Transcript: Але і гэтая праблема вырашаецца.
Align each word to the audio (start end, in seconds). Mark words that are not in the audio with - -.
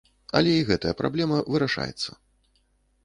Але 0.37 0.53
і 0.59 0.63
гэтая 0.69 0.93
праблема 1.03 1.37
вырашаецца. 1.57 2.09